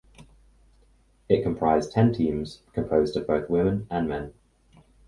[1.29, 4.33] It comprised ten teams composed of both women and men.